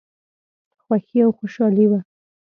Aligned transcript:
خوښي 0.83 1.19
او 1.25 1.31
خوشالي 1.37 1.85
وه. 1.89 1.99